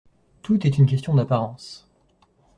[0.41, 1.87] Tout est une question d’apparence.